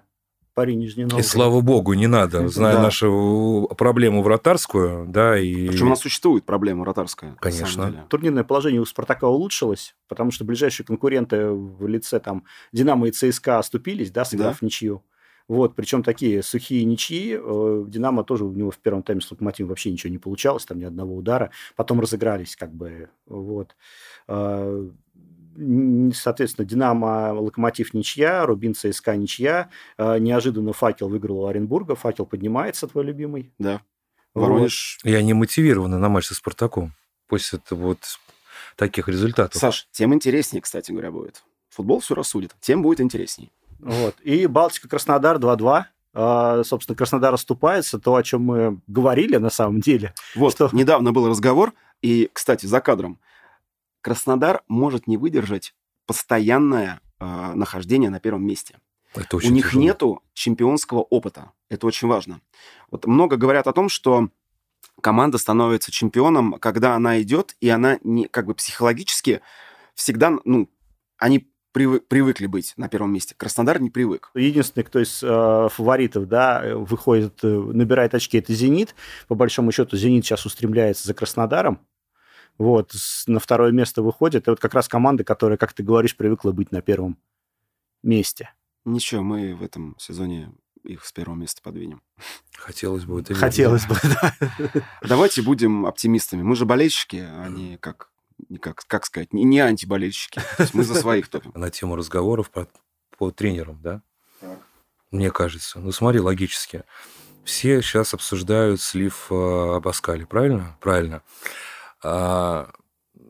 пари 0.54 0.76
Нижний 0.76 1.04
И 1.04 1.06
Новгород. 1.06 1.26
слава 1.26 1.62
богу, 1.62 1.94
не 1.94 2.08
надо, 2.08 2.48
зная 2.48 2.76
Да. 2.76 2.84
нашу 2.84 3.70
проблему 3.78 4.22
вратарскую, 4.24 5.06
да, 5.08 5.38
и... 5.38 5.68
Причем 5.68 5.88
у 5.88 5.90
нас 5.90 6.00
существует 6.00 6.46
проблема 6.46 6.82
вратарская. 6.82 7.36
Конечно. 7.40 8.06
Турнирное 8.10 8.44
положение 8.44 8.82
у 8.82 8.86
Спартака 8.86 9.28
улучшилось, 9.28 9.96
потому 10.08 10.32
что 10.32 10.46
ближайшие 10.46 10.86
конкуренты 10.86 11.48
в 11.50 11.88
лице 11.88 12.20
там 12.20 12.44
Динамо 12.72 13.08
и 13.08 13.12
ЦСКА 13.12 13.60
оступились, 13.60 14.12
да, 14.12 14.26
сыграв 14.26 14.60
в 14.60 14.62
ничью. 14.62 15.04
Вот, 15.50 15.76
причем 15.76 16.04
такие 16.04 16.42
сухие 16.42 16.86
ничьи. 16.86 17.38
Э, 17.38 17.84
Динамо 17.86 18.24
тоже 18.24 18.46
у 18.46 18.52
него 18.54 18.72
в 18.72 18.78
первом 18.78 19.04
тайме 19.04 19.20
с 19.20 19.30
Локомотивом 19.30 19.70
вообще 19.70 19.92
ничего 19.92 20.10
не 20.10 20.18
получалось, 20.18 20.64
там 20.66 20.80
ни 20.80 20.86
одного 20.86 21.18
удара. 21.18 21.52
Потом 21.76 22.00
разыгрались, 22.00 22.56
как 22.56 22.72
бы, 22.74 23.10
вот. 23.28 23.76
Соответственно, 26.14 26.68
Динамо, 26.68 27.34
Локомотив 27.34 27.94
ничья, 27.94 28.46
Рубин 28.46 28.74
ЦСКА 28.74 29.16
ничья. 29.16 29.70
Э, 29.98 30.18
Неожиданно 30.20 30.74
Факел 30.74 31.10
выиграл 31.10 31.42
у 31.42 31.48
Оренбурга. 31.48 31.96
Факел 31.96 32.26
поднимается, 32.26 32.88
твой 32.88 33.04
любимый. 33.04 33.52
Да. 33.60 33.82
Вот. 34.34 34.50
Воронеж. 34.50 35.00
И 35.04 35.14
они 35.14 35.34
мотивированы 35.34 35.98
на 35.98 36.10
матч 36.10 36.26
со 36.26 36.36
Спартаком 36.36 36.94
после 37.28 37.60
этого 37.60 37.80
вот 37.80 38.00
таких 38.76 39.08
результатов. 39.08 39.60
Саш, 39.60 39.88
тем 39.92 40.14
интереснее, 40.14 40.62
кстати 40.62 40.92
говоря, 40.92 41.12
будет. 41.12 41.44
Футбол 41.70 42.00
все 42.00 42.16
рассудит. 42.16 42.56
Тем 42.60 42.82
будет 42.82 43.02
интересней. 43.02 43.52
Вот. 43.80 44.16
И 44.22 44.48
Балтика-Краснодар 44.48 45.38
2-2. 45.38 45.86
А, 46.16 46.64
собственно, 46.64 46.96
Краснодар 46.96 47.34
оступается, 47.34 48.00
то, 48.00 48.16
о 48.16 48.24
чем 48.24 48.44
мы 48.44 48.80
говорили 48.88 49.38
на 49.38 49.50
самом 49.50 49.82
деле. 49.82 50.14
Вот, 50.36 50.54
Что? 50.54 50.70
недавно 50.72 51.12
был 51.12 51.28
разговор, 51.28 51.74
и, 52.04 52.30
кстати, 52.32 52.68
за 52.68 52.82
кадром, 52.82 53.20
Краснодар 54.04 54.62
может 54.68 55.08
не 55.08 55.18
выдержать 55.18 55.74
постоянное 56.06 57.00
э, 57.20 57.54
нахождение 57.56 58.10
на 58.10 58.20
первом 58.20 58.46
месте. 58.46 58.80
Это 59.16 59.36
У 59.36 59.38
очень 59.38 59.54
них 59.54 59.68
тяжело. 59.68 59.84
нету 59.84 60.24
чемпионского 60.34 61.00
опыта. 61.00 61.52
Это 61.70 61.88
очень 61.88 62.08
важно. 62.08 62.42
Вот 62.92 63.08
много 63.08 63.38
говорят 63.38 63.66
о 63.68 63.74
том, 63.74 63.88
что 63.88 64.30
команда 65.02 65.38
становится 65.38 65.92
чемпионом, 65.92 66.54
когда 66.60 66.96
она 66.96 67.22
идет, 67.22 67.56
и 67.62 67.70
она 67.70 67.98
не 68.04 68.28
как 68.28 68.46
бы 68.46 68.54
психологически 68.54 69.42
всегда, 69.96 70.34
ну, 70.44 70.70
они 71.18 71.48
привы- 71.74 72.02
привыкли 72.02 72.48
быть 72.48 72.74
на 72.76 72.90
первом 72.90 73.14
месте. 73.14 73.36
Краснодар 73.38 73.80
не 73.80 73.90
привык. 73.90 74.32
Единственный, 74.36 74.84
кто 74.84 75.00
из 75.00 75.24
э, 75.24 75.68
фаворитов, 75.72 76.28
да, 76.28 76.76
выходит, 76.76 77.40
э, 77.44 77.48
набирает 77.48 78.14
очки, 78.14 78.38
это 78.38 78.54
«Зенит». 78.54 78.96
По 79.30 79.36
большому 79.36 79.72
счету, 79.72 79.96
«Зенит» 79.96 80.26
сейчас 80.26 80.46
устремляется 80.46 81.08
за 81.08 81.14
Краснодаром. 81.14 81.80
Вот, 82.58 82.94
на 83.28 83.40
второе 83.40 83.72
место 83.72 84.02
выходит. 84.02 84.48
И 84.48 84.50
вот 84.50 84.60
как 84.60 84.74
раз 84.74 84.88
команда, 84.88 85.24
которая, 85.24 85.58
как 85.58 85.74
ты 85.74 85.84
говоришь, 85.84 86.16
привыкла 86.16 86.52
быть 86.52 86.72
на 86.72 86.82
первом 86.82 87.18
месте. 88.04 88.54
Ничего, 88.86 89.22
мы 89.22 89.56
в 89.56 89.64
этом 89.64 89.96
сезоне 89.98 90.52
их 90.84 91.06
с 91.06 91.12
первого 91.12 91.36
места 91.36 91.62
подвинем. 91.62 92.02
Хотелось 92.54 93.06
бы. 93.06 93.22
это 93.22 93.34
Хотелось 93.34 93.86
бы, 93.86 93.96
да. 94.04 94.36
Давайте 95.02 95.42
будем 95.42 95.86
оптимистами. 95.86 96.44
Мы 96.44 96.56
же 96.56 96.66
болельщики, 96.66 97.26
а 97.26 97.48
не 97.48 97.78
как, 97.78 98.10
не 98.50 98.58
как, 98.58 98.84
как 98.88 99.06
сказать, 99.06 99.34
не, 99.34 99.44
не 99.44 99.60
антиболельщики. 99.60 100.42
То 100.58 100.64
есть 100.64 100.74
мы 100.74 100.84
за 100.84 100.96
своих 100.96 101.30
топим. 101.30 101.52
на 101.56 101.70
тему 101.70 101.96
разговоров 101.96 102.52
по, 102.52 102.68
по 103.18 103.32
тренерам, 103.32 103.82
да? 103.82 104.02
Мне 105.12 105.32
кажется. 105.32 105.80
Ну, 105.80 105.92
смотри, 105.92 106.20
логически. 106.20 106.84
Все 107.46 107.82
сейчас 107.82 108.14
обсуждают 108.14 108.82
слив 108.82 109.28
э, 109.30 109.76
Абаскали, 109.76 110.24
правильно? 110.24 110.78
Правильно. 110.80 111.22
А, 112.04 112.70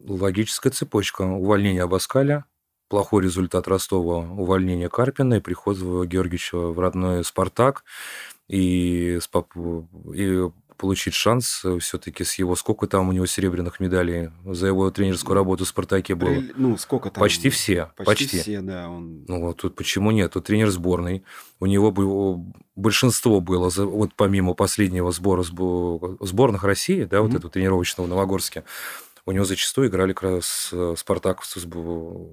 логическая 0.08 0.72
цепочка. 0.72 1.22
Увольнение 1.24 1.84
Абаскаля, 1.84 2.46
плохой 2.89 3.24
результат 3.24 3.68
Ростова, 3.68 4.20
увольнение 4.20 4.89
Карпина 4.89 5.36
и 5.36 5.39
приход 5.39 5.77
Георгиевича 5.77 6.58
в 6.58 6.80
родной 6.80 7.24
«Спартак». 7.24 7.84
И, 8.50 9.20
и 10.13 10.50
получить 10.77 11.13
шанс 11.13 11.63
все-таки 11.80 12.24
с 12.24 12.36
его... 12.36 12.56
Сколько 12.56 12.88
там 12.88 13.10
у 13.10 13.12
него 13.12 13.25
серебряных 13.25 13.80
медалей 13.80 14.30
за 14.46 14.68
его 14.68 14.89
тренерскую 14.92 15.36
работу 15.36 15.65
в 15.65 15.68
«Спартаке» 15.68 16.15
было? 16.15 16.30
Прил- 16.30 16.53
Ну, 16.58 16.77
сколько 16.77 17.10
там? 17.10 17.22
Почти 17.22 17.50
все. 17.50 17.92
Почти, 17.98 18.25
Почти. 18.25 18.39
все, 18.39 18.62
да. 18.62 18.89
Он... 18.89 19.25
Ну 19.27 19.42
вот 19.42 19.58
тут 19.58 19.75
почему 19.75 20.12
нет? 20.12 20.32
Тут 20.34 20.46
тренер 20.46 20.70
сборной. 20.70 21.24
У 21.60 21.65
него 21.65 21.92
бы- 21.92 22.53
большинство 22.75 23.39
было, 23.39 23.70
вот 23.75 24.12
помимо 24.15 24.53
последнего 24.53 25.12
сбора 25.12 25.44
сбо- 25.44 26.18
сборных 26.25 26.63
России, 26.63 27.03
да, 27.03 27.22
вот 27.22 27.30
Мгм. 27.30 27.38
этого 27.38 27.51
тренировочного 27.51 28.08
в 28.08 28.10
Новогорске, 28.10 28.63
у 29.25 29.32
него 29.32 29.46
зачастую 29.46 29.88
играли 29.88 30.13
как 30.13 30.24
раз 30.24 30.70
э, 30.74 30.96
спартаковцы 30.98 31.60
в 31.65 32.30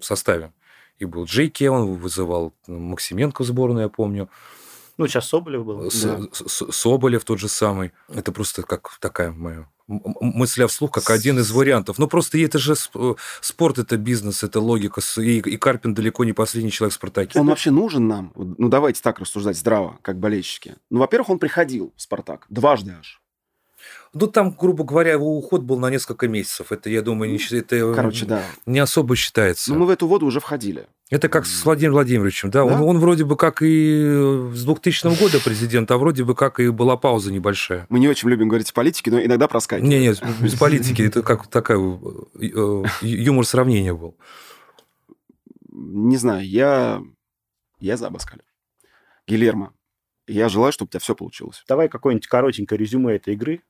составе. 0.00 0.52
И 0.98 1.04
был 1.04 1.24
Джей 1.24 1.48
Кеван, 1.48 1.94
вызывал 1.94 2.52
Максименко 2.66 3.42
в 3.42 3.46
сборную, 3.46 3.84
я 3.84 3.88
помню. 3.88 4.28
Ну, 4.98 5.06
сейчас 5.06 5.28
Соболев 5.28 5.64
был. 5.64 5.90
С- 5.90 6.02
Да. 6.02 6.20
с- 6.32 6.72
Соболев 6.72 7.24
тот 7.24 7.38
же 7.38 7.48
самый. 7.48 7.92
Это 8.08 8.32
просто 8.32 8.62
как 8.62 8.90
такая 9.00 9.30
моя 9.32 9.66
мысля 9.86 10.66
вслух, 10.66 10.90
как 10.92 11.08
один 11.08 11.38
из 11.38 11.50
вариантов. 11.50 11.98
Ну, 11.98 12.08
просто 12.08 12.36
это 12.38 12.58
же 12.58 12.72
сп- 12.74 13.16
спорт, 13.40 13.78
это 13.78 13.96
бизнес, 13.96 14.42
это 14.42 14.60
логика. 14.60 15.00
И, 15.16 15.38
и 15.38 15.56
Карпин 15.56 15.94
далеко 15.94 16.24
не 16.26 16.34
последний 16.34 16.70
человек 16.70 16.92
в 16.92 16.96
«Спартаке». 16.96 17.40
Он 17.40 17.46
вообще 17.46 17.70
нужен 17.70 18.06
нам? 18.06 18.32
Ну, 18.34 18.68
давайте 18.68 19.00
так 19.00 19.18
рассуждать 19.18 19.56
здраво, 19.56 19.98
как 20.02 20.18
болельщики. 20.18 20.74
Ну, 20.90 20.98
во-первых, 20.98 21.30
он 21.30 21.38
приходил 21.38 21.94
в 21.96 22.02
«Спартак». 22.02 22.44
Дважды 22.50 22.96
аж. 22.98 23.22
Ну, 24.12 24.26
там, 24.26 24.50
грубо 24.50 24.84
говоря, 24.84 25.12
его 25.12 25.36
уход 25.38 25.62
был 25.62 25.78
на 25.78 25.88
несколько 25.90 26.28
месяцев. 26.28 26.70
Это, 26.72 26.90
я 26.90 27.00
думаю, 27.00 27.30
не, 27.30 27.38
счит- 27.38 27.52
это 27.72 27.94
Короче, 27.94 28.26
да. 28.26 28.42
не 28.66 28.80
особо 28.80 29.16
считается. 29.16 29.72
Ну, 29.72 29.80
мы 29.80 29.86
в 29.86 29.90
эту 29.90 30.06
воду 30.06 30.26
уже 30.26 30.40
входили. 30.40 30.86
Это 31.10 31.30
как 31.30 31.46
с 31.46 31.64
Владимиром 31.64 31.94
Владимировичем, 31.94 32.50
да? 32.50 32.64
Да. 32.64 32.74
Он, 32.74 32.82
он 32.82 32.98
вроде 32.98 33.24
бы 33.24 33.36
как 33.36 33.62
и 33.62 34.50
с 34.52 34.64
2000 34.64 35.18
года 35.18 35.40
президент, 35.42 35.90
а 35.90 35.96
вроде 35.96 36.24
бы 36.24 36.34
как 36.34 36.60
и 36.60 36.68
была 36.68 36.98
пауза 36.98 37.32
небольшая. 37.32 37.86
Мы 37.88 37.98
не 37.98 38.08
очень 38.08 38.28
любим 38.28 38.48
говорить 38.48 38.70
о 38.70 38.74
политике, 38.74 39.10
но 39.10 39.20
иногда 39.22 39.48
проскакивает. 39.48 39.88
Не, 39.90 40.00
нет, 40.00 40.22
без 40.40 40.54
политики. 40.54 41.02
Это 41.02 41.22
как 41.22 41.46
такая 41.46 41.78
э, 41.78 42.46
э, 42.46 42.82
юмор 43.00 43.46
сравнения 43.46 43.94
был. 43.94 44.16
Не 45.70 46.16
знаю, 46.18 46.46
я... 46.46 47.02
Я 47.80 47.96
за 47.96 48.08
Абаскаля. 48.08 48.42
Гильермо, 49.26 49.72
я 50.26 50.48
желаю, 50.48 50.72
чтобы 50.72 50.88
у 50.88 50.90
тебя 50.90 51.00
все 51.00 51.14
получилось. 51.14 51.62
Давай 51.68 51.88
какое-нибудь 51.88 52.26
коротенькое 52.26 52.78
резюме 52.78 53.14
этой 53.14 53.34
игры. 53.34 53.62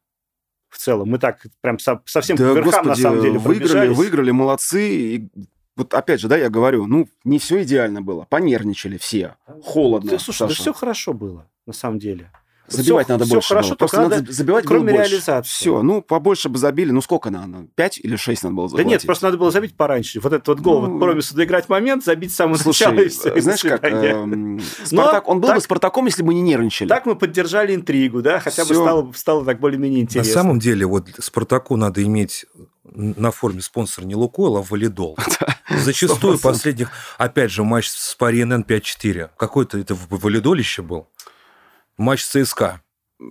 В 0.71 0.79
целом, 0.79 1.09
мы 1.09 1.19
так 1.19 1.47
прям 1.61 1.79
со- 1.79 2.03
совсем 2.07 2.37
да, 2.37 2.53
по 2.53 2.57
верхам, 2.57 2.87
на 2.87 2.91
господи, 2.91 3.01
самом 3.01 3.23
деле, 3.23 3.39
выиграли, 3.39 3.89
выиграли, 3.89 4.31
молодцы. 4.33 4.89
И 4.89 5.31
вот 5.79 5.95
опять 5.95 6.21
же, 6.21 6.29
да, 6.29 6.37
я 6.37 6.51
говорю, 6.51 6.87
ну, 6.87 7.09
не 7.25 7.39
все 7.39 7.63
идеально 7.63 8.03
было. 8.03 8.27
Понервничали 8.29 8.99
все. 8.99 9.37
Холодно. 9.65 10.11
Да, 10.13 10.19
слушай, 10.19 10.43
да 10.43 10.49
Саша. 10.49 10.61
все 10.63 10.73
хорошо 10.75 11.13
было, 11.15 11.47
на 11.67 11.73
самом 11.73 11.99
деле. 11.99 12.31
Забивать 12.71 13.07
Всё- 13.07 13.15
надо 13.15 13.25
всё 13.25 13.35
больше 13.37 13.49
хорошо, 13.49 13.69
было. 13.71 13.77
Просто 13.79 13.97
надо, 14.03 14.17
надо 14.17 14.31
забивать 14.33 14.67
кроме 14.67 14.85
было 14.89 14.97
больше. 14.97 15.11
реализации. 15.13 15.49
Все, 15.51 15.83
ну, 15.83 16.03
побольше 16.03 16.51
бы 16.51 16.59
забили. 16.59 16.91
Ну, 16.91 17.01
сколько 17.01 17.31
надо? 17.31 17.67
Пять 17.75 17.99
или 17.99 18.15
шесть 18.17 18.43
надо 18.43 18.55
было 18.57 18.67
Да 18.67 18.73
заплатить? 18.73 18.91
нет, 18.91 19.03
просто 19.07 19.25
надо 19.25 19.39
было 19.39 19.51
забить 19.51 19.75
пораньше. 19.75 20.21
Вот 20.21 20.35
этот 20.35 20.49
вот 20.49 20.61
гол, 20.61 20.83
Ну, 20.83 20.91
вот 20.93 21.01
промису 21.01 21.35
доиграть 21.35 21.71
момент, 21.71 22.05
забить 22.05 22.31
с 22.31 22.35
самого 22.37 22.59
начала 22.63 22.93
и 22.97 23.09
Слушай, 23.09 23.33
все. 23.33 23.41
знаешь 23.41 23.63
как, 23.63 23.85
эм, 23.85 24.61
Спартак, 24.85 25.29
он 25.31 25.41
был 25.41 25.47
так- 25.49 25.57
бы 25.57 25.63
Спартаком, 25.63 26.05
если 26.05 26.23
бы 26.23 26.35
не 26.35 26.43
нервничали. 26.43 26.89
Так 26.91 27.07
мы 27.07 27.17
поддержали 27.17 27.75
интригу, 27.75 28.21
да, 28.21 28.39
хотя 28.39 28.65
бы 28.67 28.75
Всё. 28.75 28.83
стало, 28.85 29.13
стало 29.15 29.45
так 29.47 29.61
более-менее 29.61 30.03
интересно. 30.03 30.31
На 30.35 30.35
самом 30.43 30.59
деле, 30.59 30.85
вот 30.85 31.09
Спартаку 31.21 31.77
надо 31.77 32.03
иметь 32.03 32.45
на 32.95 33.31
форме 33.31 33.61
спонсора 33.61 34.05
не 34.05 34.15
Лукойл, 34.15 34.57
а 34.57 34.63
Валидол. 34.63 35.17
Зачастую 35.71 36.37
100%. 36.37 36.41
последних, 36.43 36.91
опять 37.19 37.51
же, 37.51 37.63
матч 37.65 37.89
с 37.89 38.15
Пари 38.15 38.45
НН 38.45 38.63
5-4. 38.63 39.31
Какой-то 39.37 39.79
это 39.79 39.97
Валидолище 40.11 40.83
был. 40.83 41.09
Матч 41.97 42.25
ЦСКА. 42.25 42.81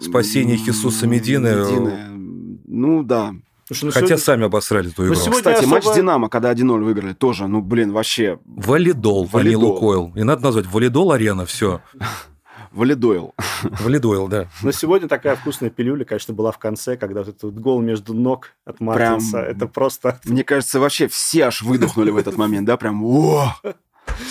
Спасение 0.02 0.58
Хисуса 0.58 1.08
Медины. 1.08 1.48
Медины. 1.50 2.62
Ну 2.68 3.04
да. 3.04 3.34
Слушай, 3.68 3.86
ну 3.86 3.92
Хотя 3.92 4.06
сегодня- 4.08 4.18
сами 4.24 4.46
обосрали 4.46 4.90
эту 4.92 5.02
Ну, 5.02 5.08
игру. 5.08 5.16
сегодня 5.16 5.38
Кстати, 5.40 5.58
особо- 5.60 5.72
матч 5.76 5.86
Динамо, 5.96 6.30
когда 6.30 6.50
1-0 6.52 6.84
выиграли, 6.84 7.14
тоже, 7.14 7.48
ну, 7.48 7.62
блин, 7.62 7.92
вообще 7.92 8.40
Валидол, 8.46 9.24
а 9.24 9.26
не 9.26 9.32
Валидол. 9.34 9.74
Лукойл. 9.74 10.14
И 10.16 10.24
надо 10.24 10.44
назвать 10.44 10.68
Валидол 10.68 11.12
Арена, 11.12 11.46
все. 11.46 11.82
валидойл. 12.72 13.34
Валидойл, 13.64 14.28
да. 14.28 14.48
Но 14.62 14.72
сегодня 14.72 15.08
такая 15.08 15.36
вкусная 15.36 15.70
пилюля, 15.70 16.06
конечно, 16.06 16.34
была 16.34 16.52
в 16.52 16.58
конце, 16.60 16.98
когда 16.98 17.22
вот 17.22 17.30
этот 17.30 17.44
вот 17.44 17.54
гол 17.56 17.82
между 17.82 18.14
ног 18.14 18.52
от 18.66 18.80
Мартинса. 18.80 19.42
Прям- 19.42 19.56
Это 19.56 19.68
просто... 19.68 20.20
Мне 20.26 20.44
кажется, 20.44 20.80
вообще 20.80 21.08
все 21.08 21.46
аж 21.46 21.62
выдохнули 21.62 22.12
в 22.12 22.18
этот 22.18 22.38
момент, 22.38 22.68
да, 22.68 22.78
прям, 22.78 23.04
о, 23.04 23.54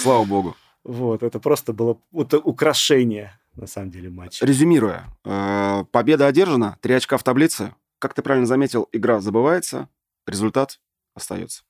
слава 0.02 0.24
богу. 0.24 0.56
Вот, 0.84 1.22
это 1.22 1.40
просто 1.40 1.72
было 1.72 1.98
вот 2.12 2.32
украшение, 2.34 3.38
на 3.54 3.66
самом 3.66 3.90
деле, 3.90 4.08
матча. 4.10 4.46
Резюмируя, 4.46 5.06
э, 5.24 5.84
победа 5.90 6.26
одержана, 6.28 6.78
три 6.80 6.94
очка 6.94 7.16
в 7.16 7.22
таблице. 7.24 7.74
Как 7.98 8.14
ты 8.14 8.22
правильно 8.22 8.46
заметил, 8.46 8.88
игра 8.92 9.20
забывается, 9.20 9.88
результат 10.26 10.78
остается. 11.14 11.62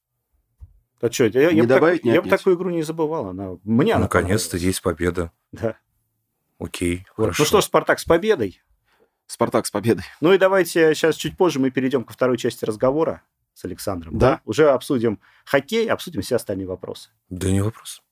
А 1.01 1.11
что, 1.13 1.25
я, 1.27 1.51
Не 1.51 1.57
я 1.59 1.63
бы 1.63 1.69
добавить, 1.69 1.99
так- 2.03 2.05
не 2.05 2.13
я 2.15 2.23
бы 2.23 2.29
такую 2.29 2.57
игру 2.57 2.71
не 2.71 2.83
забывал. 2.83 3.29
Она, 3.29 3.57
мне 3.65 3.93
она 3.93 4.03
Наконец-то 4.05 4.57
есть 4.57 4.83
победа. 4.83 5.31
Да. 5.53 5.77
Окей, 6.59 7.07
Вот. 7.17 7.25
хорошо. 7.25 7.43
Ну 7.43 7.47
что 7.47 7.61
ж, 7.61 7.65
Спартак 7.65 7.99
с 7.99 8.05
победой. 8.05 8.63
Спартак 9.27 9.67
с 9.67 9.71
победой. 9.71 10.05
Ну 10.21 10.33
и 10.33 10.39
давайте 10.39 10.95
сейчас 10.95 11.17
чуть 11.17 11.37
позже 11.37 11.59
мы 11.59 11.71
перейдем 11.71 12.05
ко 12.05 12.13
второй 12.13 12.39
части 12.39 12.65
разговора 12.65 13.23
с 13.55 13.65
Александром. 13.65 14.19
Да. 14.19 14.41
Уже 14.45 14.71
обсудим 14.71 15.19
хоккей, 15.45 15.89
обсудим 15.89 16.23
все 16.23 16.37
остальные 16.37 16.67
вопросы. 16.67 17.11
Да 17.29 17.51
не 17.51 17.61
вопрос. 17.61 18.03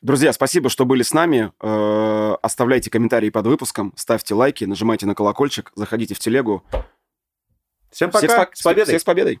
Друзья, 0.00 0.32
спасибо, 0.32 0.68
что 0.68 0.84
были 0.84 1.02
с 1.02 1.12
нами. 1.12 1.52
Э, 1.60 2.36
Оставляйте 2.42 2.90
комментарии 2.90 3.30
под 3.30 3.46
выпуском, 3.46 3.92
ставьте 3.96 4.34
лайки, 4.34 4.64
нажимайте 4.64 5.06
на 5.06 5.14
колокольчик, 5.14 5.70
заходите 5.76 6.14
в 6.14 6.18
телегу. 6.18 6.64
Всем 7.90 8.10
пока, 8.10 8.26
Всех 8.26 8.56
с 8.56 8.62
победой. 8.62 8.86
Всех 8.86 9.00
с 9.00 9.04
победой. 9.04 9.40